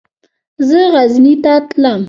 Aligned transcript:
زه 0.67 0.79
غزني 0.93 1.33
ته 1.43 1.53
تلم. 1.69 1.99